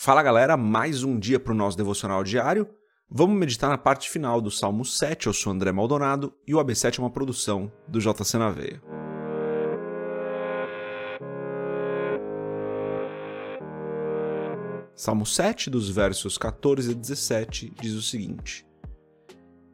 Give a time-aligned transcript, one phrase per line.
[0.00, 2.70] Fala galera, mais um dia para o nosso devocional diário.
[3.10, 5.26] Vamos meditar na parte final do Salmo 7.
[5.26, 8.80] Eu sou André Maldonado e o AB7 é uma produção do JC na Veia.
[14.94, 18.64] Salmo 7, dos versos 14 a 17, diz o seguinte: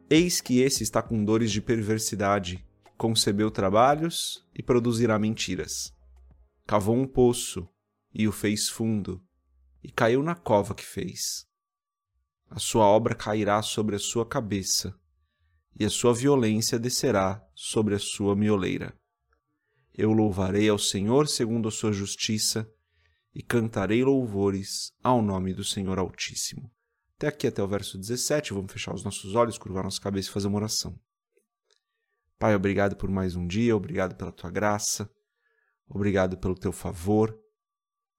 [0.09, 2.65] Eis que esse está com dores de perversidade,
[2.97, 5.95] concebeu trabalhos e produzirá mentiras.
[6.65, 7.69] Cavou um poço
[8.11, 9.21] e o fez fundo
[9.85, 11.45] e caiu na cova que fez.
[12.49, 14.99] A sua obra cairá sobre a sua cabeça,
[15.79, 18.97] e a sua violência descerá sobre a sua mioleira.
[19.93, 22.67] Eu louvarei ao Senhor segundo a sua justiça,
[23.31, 26.71] e cantarei louvores ao nome do Senhor Altíssimo.
[27.17, 30.31] Até aqui, até o verso 17, vamos fechar os nossos olhos, curvar nossa cabeça e
[30.31, 30.99] fazer uma oração.
[32.39, 35.07] Pai, obrigado por mais um dia, obrigado pela tua graça,
[35.87, 37.39] obrigado pelo teu favor,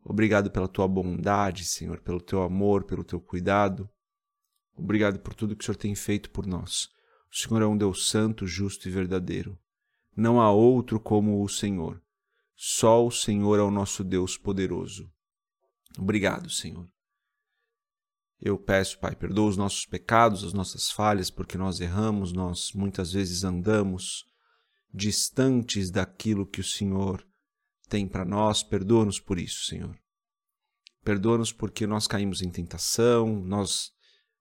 [0.09, 3.91] Obrigado pela tua bondade, Senhor, pelo teu amor, pelo teu cuidado.
[4.77, 6.89] Obrigado por tudo que o Senhor tem feito por nós.
[7.29, 9.59] O Senhor é um Deus santo, justo e verdadeiro.
[10.17, 12.01] Não há outro como o Senhor.
[12.55, 15.11] Só o Senhor é o nosso Deus poderoso.
[15.99, 16.89] Obrigado, Senhor.
[18.41, 23.13] Eu peço, Pai, perdoa os nossos pecados, as nossas falhas, porque nós erramos, nós muitas
[23.13, 24.25] vezes andamos
[24.95, 27.27] distantes daquilo que o Senhor
[27.89, 29.99] tem para nós, perdoa-nos por isso, Senhor.
[31.07, 33.93] Perdoa-nos porque nós caímos em tentação, nós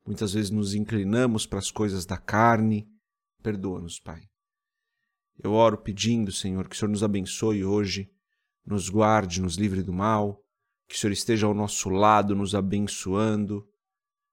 [0.04, 2.90] muitas vezes nos inclinamos para as coisas da carne.
[3.44, 4.24] Perdoa-nos, Pai.
[5.38, 8.10] Eu oro pedindo, Senhor, que o Senhor nos abençoe hoje,
[8.66, 10.42] nos guarde, nos livre do mal,
[10.88, 13.64] que o Senhor esteja ao nosso lado, nos abençoando.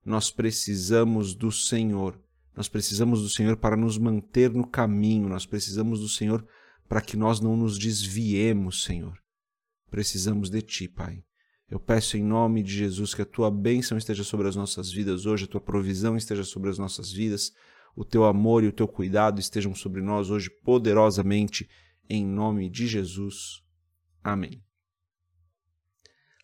[0.02, 2.18] Nós precisamos do Senhor.
[2.56, 6.42] Nós precisamos do Senhor para nos manter no caminho, nós precisamos do Senhor
[6.88, 9.18] para que nós não nos desviemos, Senhor.
[9.90, 11.22] Precisamos de Ti, Pai.
[11.72, 15.24] Eu peço em nome de Jesus que a Tua bênção esteja sobre as nossas vidas
[15.24, 17.50] hoje, a Tua provisão esteja sobre as nossas vidas,
[17.96, 21.66] o Teu amor e o Teu cuidado estejam sobre nós hoje poderosamente,
[22.10, 23.62] em nome de Jesus.
[24.22, 24.62] Amém.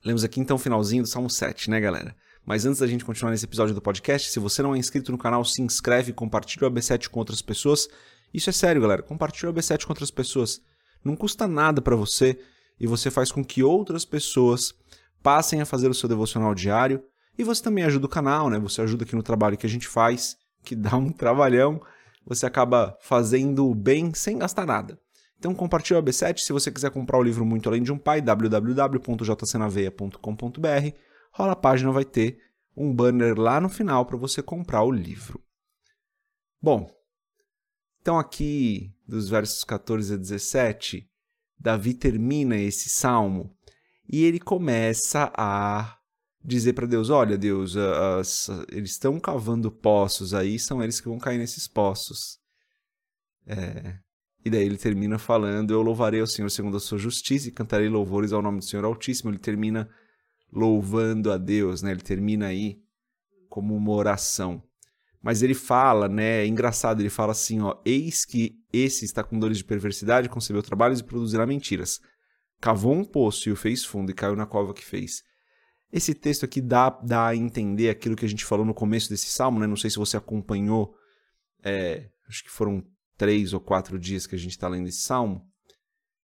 [0.02, 2.16] Lemos aqui então o finalzinho do Salmo 7, né, galera?
[2.42, 5.18] Mas antes da gente continuar nesse episódio do podcast, se você não é inscrito no
[5.18, 7.86] canal, se inscreve, compartilha o AB7 com outras pessoas
[8.32, 9.02] isso é sério, galera.
[9.02, 10.60] Compartilhe o AB7 com outras pessoas.
[11.04, 12.38] Não custa nada para você
[12.78, 14.74] e você faz com que outras pessoas
[15.22, 17.02] passem a fazer o seu devocional diário
[17.36, 18.58] e você também ajuda o canal, né?
[18.58, 21.80] Você ajuda aqui no trabalho que a gente faz, que dá um trabalhão.
[22.26, 24.98] Você acaba fazendo bem sem gastar nada.
[25.38, 28.20] Então compartilhe o AB7 se você quiser comprar o livro Muito Além de um Pai,
[28.20, 30.96] www.jcnaveia.com.br.
[31.32, 32.38] Rola a página, vai ter
[32.76, 35.40] um banner lá no final para você comprar o livro.
[36.60, 36.90] Bom,
[38.00, 41.06] então, aqui, dos versos 14 a 17,
[41.58, 43.54] Davi termina esse salmo
[44.08, 45.98] e ele começa a
[46.42, 51.18] dizer para Deus: Olha, Deus, as, eles estão cavando poços aí, são eles que vão
[51.18, 52.38] cair nesses poços.
[53.46, 53.98] É,
[54.44, 57.88] e daí ele termina falando: Eu louvarei ao Senhor segundo a sua justiça e cantarei
[57.88, 59.30] louvores ao nome do Senhor Altíssimo.
[59.30, 59.88] Ele termina
[60.50, 61.90] louvando a Deus, né?
[61.90, 62.80] ele termina aí
[63.48, 64.62] como uma oração.
[65.20, 66.44] Mas ele fala, né?
[66.44, 70.62] É engraçado, ele fala assim, ó: Eis que esse está com dores de perversidade, concebeu
[70.62, 72.00] trabalhos e produzirá mentiras.
[72.60, 75.22] Cavou um poço e o fez fundo e caiu na cova que fez.
[75.92, 79.26] Esse texto aqui dá, dá a entender aquilo que a gente falou no começo desse
[79.26, 79.66] salmo, né?
[79.66, 80.94] Não sei se você acompanhou,
[81.62, 82.84] é, acho que foram
[83.16, 85.46] três ou quatro dias que a gente está lendo esse salmo,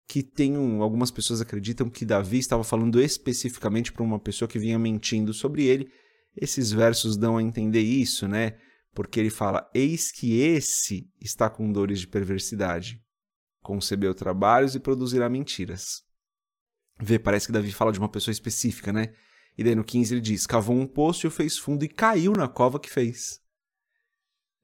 [0.08, 4.60] que tem um, algumas pessoas acreditam que Davi estava falando especificamente para uma pessoa que
[4.60, 5.90] vinha mentindo sobre ele.
[6.36, 8.58] Esses versos dão a entender isso, né?
[8.96, 13.04] porque ele fala: Eis que esse está com dores de perversidade,
[13.62, 16.02] concebeu trabalhos e produzirá mentiras.
[17.00, 19.14] Vê, parece que Davi fala de uma pessoa específica, né?
[19.58, 22.34] E daí no 15 ele diz: Cavou um poço e o fez fundo e caiu
[22.34, 23.42] na cova que fez.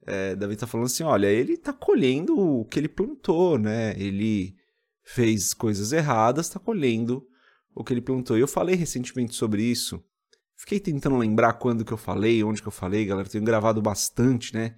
[0.04, 3.94] É, Davi está falando assim: olha, ele está colhendo o que ele plantou, né?
[3.98, 4.56] Ele
[5.04, 7.26] fez coisas erradas, está colhendo
[7.74, 8.36] o que ele plantou.
[8.36, 10.02] E eu falei recentemente sobre isso
[10.62, 13.28] Fiquei tentando lembrar quando que eu falei, onde que eu falei, galera.
[13.28, 14.76] Tenho gravado bastante, né?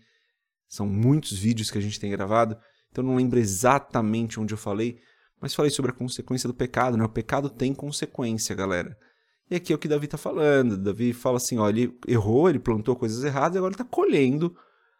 [0.67, 2.57] São muitos vídeos que a gente tem gravado,
[2.91, 4.99] então não lembro exatamente onde eu falei,
[5.45, 7.05] mas falei sobre a consequência do pecado, né?
[7.05, 8.97] O pecado tem consequência, galera.
[9.51, 10.79] E aqui é o que Davi tá falando.
[10.79, 14.57] Davi fala assim: ó, ele errou, ele plantou coisas erradas e agora ele tá colhendo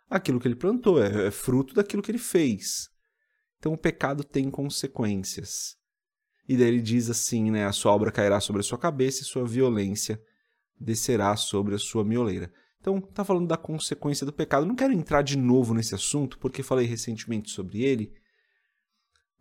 [0.07, 2.91] aquilo que ele plantou, é, é fruto daquilo que ele fez.
[3.59, 5.79] Então o pecado tem consequências.
[6.47, 7.65] E daí ele diz assim, né?
[7.65, 10.21] A sua obra cairá sobre a sua cabeça e sua violência
[10.79, 12.53] descerá sobre a sua mioleira.
[12.83, 14.67] Então, está falando da consequência do pecado.
[14.67, 18.13] Não quero entrar de novo nesse assunto, porque falei recentemente sobre ele,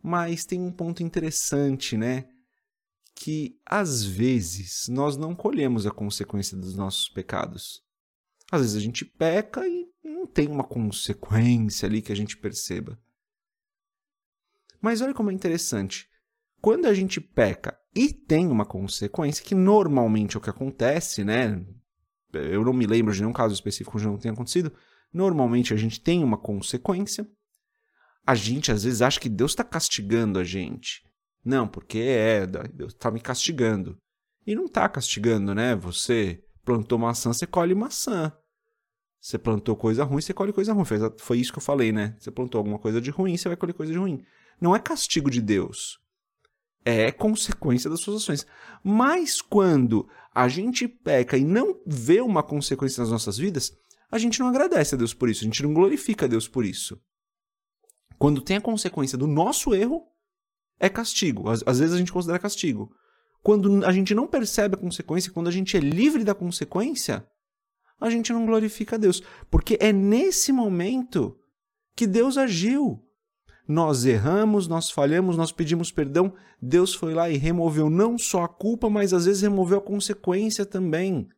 [0.04, 2.28] mas tem um ponto interessante, né?
[3.14, 7.82] que às vezes nós não colhemos a consequência dos nossos pecados.
[8.50, 12.98] Às vezes a gente peca e não tem uma consequência ali que a gente perceba.
[14.80, 16.08] Mas olha como é interessante.
[16.60, 21.64] Quando a gente peca e tem uma consequência, que normalmente é o que acontece, né?
[22.32, 24.72] Eu não me lembro de nenhum caso específico onde não tenha acontecido.
[25.12, 27.26] Normalmente a gente tem uma consequência.
[28.26, 31.02] A gente às vezes acha que Deus está castigando a gente.
[31.44, 33.96] Não, porque é, Deus está me castigando.
[34.46, 35.74] E não está castigando, né?
[35.76, 38.32] Você plantou maçã, você colhe maçã.
[39.20, 40.84] Você plantou coisa ruim, você colhe coisa ruim.
[41.18, 42.14] Foi isso que eu falei, né?
[42.18, 44.22] Você plantou alguma coisa de ruim, você vai colher coisa de ruim.
[44.60, 45.98] Não é castigo de Deus.
[46.84, 48.46] É consequência das suas ações.
[48.82, 53.72] Mas quando a gente peca e não vê uma consequência nas nossas vidas,
[54.10, 56.64] a gente não agradece a Deus por isso, a gente não glorifica a Deus por
[56.64, 57.00] isso.
[58.24, 60.02] Quando tem a consequência do nosso erro,
[60.80, 61.50] é castigo.
[61.50, 62.90] Às, às vezes a gente considera castigo.
[63.42, 67.22] Quando a gente não percebe a consequência, quando a gente é livre da consequência,
[68.00, 69.22] a gente não glorifica a Deus.
[69.50, 71.36] Porque é nesse momento
[71.94, 72.98] que Deus agiu.
[73.68, 76.32] Nós erramos, nós falhamos, nós pedimos perdão.
[76.62, 80.64] Deus foi lá e removeu não só a culpa, mas às vezes removeu a consequência
[80.64, 81.28] também.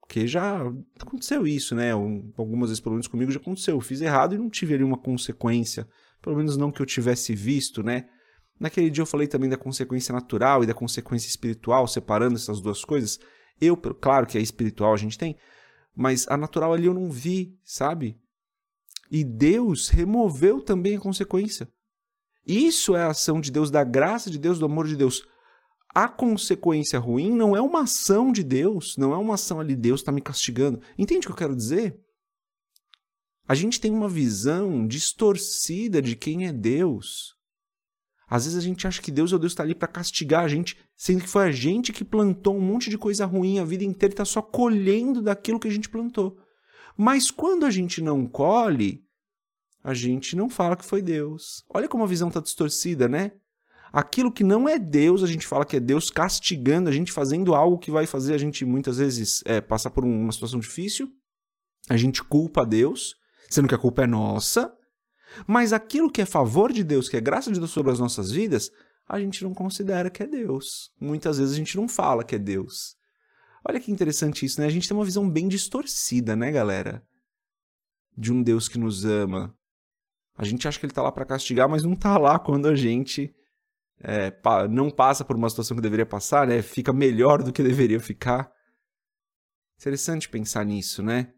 [0.00, 0.62] Porque já
[0.98, 1.92] aconteceu isso, né?
[1.92, 3.76] Algumas vezes, pelo menos comigo, já aconteceu.
[3.76, 5.86] Eu fiz errado e não tive ali uma consequência.
[6.24, 8.08] Pelo menos não que eu tivesse visto, né?
[8.58, 12.82] Naquele dia eu falei também da consequência natural e da consequência espiritual, separando essas duas
[12.82, 13.18] coisas.
[13.60, 15.36] Eu, claro que a espiritual a gente tem,
[15.94, 18.18] mas a natural ali eu não vi, sabe?
[19.10, 21.68] E Deus removeu também a consequência.
[22.46, 25.26] Isso é a ação de Deus, da graça de Deus, do amor de Deus.
[25.94, 30.00] A consequência ruim não é uma ação de Deus, não é uma ação ali, Deus
[30.00, 30.80] está me castigando.
[30.96, 32.00] Entende o que eu quero dizer?
[33.46, 37.34] A gente tem uma visão distorcida de quem é Deus.
[38.26, 40.48] Às vezes a gente acha que Deus é o Deus está ali para castigar a
[40.48, 43.84] gente, sendo que foi a gente que plantou um monte de coisa ruim a vida
[43.84, 46.38] inteira e está só colhendo daquilo que a gente plantou.
[46.96, 49.04] Mas quando a gente não colhe,
[49.82, 51.64] a gente não fala que foi Deus.
[51.68, 53.32] Olha como a visão está distorcida, né?
[53.92, 57.54] Aquilo que não é Deus, a gente fala que é Deus castigando a gente, fazendo
[57.54, 61.08] algo que vai fazer a gente muitas vezes é, passar por uma situação difícil.
[61.88, 63.14] A gente culpa Deus,
[63.54, 64.72] sendo que a culpa é nossa.
[65.46, 68.30] Mas aquilo que é favor de Deus, que é graça de Deus sobre as nossas
[68.30, 68.70] vidas,
[69.08, 70.92] a gente não considera que é Deus.
[71.00, 72.96] Muitas vezes a gente não fala que é Deus.
[73.66, 74.66] Olha que interessante isso, né?
[74.66, 77.02] A gente tem uma visão bem distorcida, né, galera?
[78.16, 79.54] De um Deus que nos ama.
[80.36, 82.74] A gente acha que ele tá lá para castigar, mas não tá lá quando a
[82.74, 83.34] gente
[84.00, 84.32] é,
[84.68, 86.60] não passa por uma situação que deveria passar, né?
[86.60, 88.50] Fica melhor do que deveria ficar.
[89.78, 91.32] Interessante pensar nisso, né?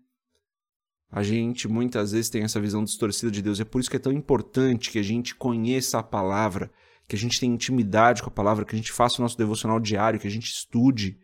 [1.11, 3.61] A gente muitas vezes tem essa visão distorcida de Deus.
[3.61, 6.71] É por isso que é tão importante que a gente conheça a palavra,
[7.09, 9.79] que a gente tenha intimidade com a palavra, que a gente faça o nosso devocional
[9.79, 11.19] diário, que a gente estude.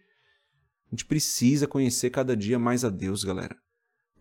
[0.87, 3.57] A gente precisa conhecer cada dia mais a Deus, galera.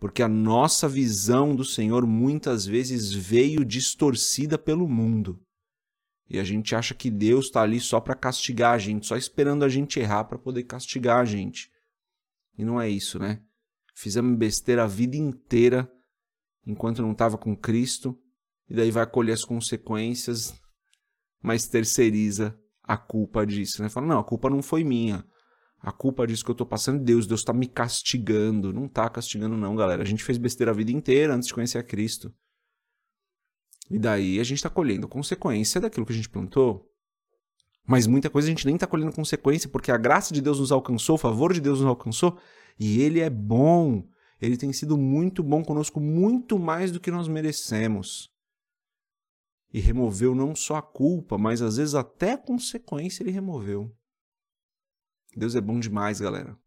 [0.00, 5.40] Porque a nossa visão do Senhor muitas vezes veio distorcida pelo mundo.
[6.28, 9.64] E a gente acha que Deus está ali só para castigar a gente, só esperando
[9.64, 11.70] a gente errar para poder castigar a gente.
[12.58, 13.40] E não é isso, né?
[13.94, 15.90] Fizemos besteira a vida inteira
[16.66, 18.18] enquanto não estava com Cristo,
[18.68, 20.54] e daí vai colher as consequências,
[21.42, 23.88] mas terceiriza a culpa disso, né?
[23.88, 25.24] Fala, não, a culpa não foi minha.
[25.80, 28.72] A culpa disso que eu estou passando Deus, Deus está me castigando.
[28.72, 30.02] Não está castigando não, galera.
[30.02, 32.32] A gente fez besteira a vida inteira antes de conhecer a Cristo.
[33.90, 36.88] E daí a gente está colhendo consequência daquilo que a gente plantou.
[37.84, 40.70] Mas muita coisa a gente nem está colhendo consequência, porque a graça de Deus nos
[40.70, 42.38] alcançou, o favor de Deus nos alcançou,
[42.78, 44.06] e Ele é bom.
[44.40, 48.30] Ele tem sido muito bom conosco, muito mais do que nós merecemos.
[49.72, 53.90] E removeu não só a culpa, mas às vezes até a consequência ele removeu.
[55.34, 56.58] Deus é bom demais, galera.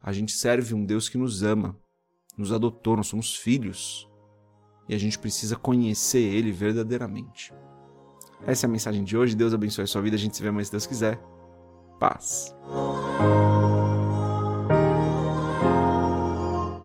[0.00, 1.78] A gente serve um Deus que nos ama,
[2.36, 4.08] nos adotou, nós somos filhos.
[4.88, 7.52] E a gente precisa conhecer Ele verdadeiramente.
[8.46, 9.36] Essa é a mensagem de hoje.
[9.36, 10.16] Deus abençoe a sua vida.
[10.16, 11.20] A gente se vê mais se Deus quiser.
[12.00, 12.54] Paz.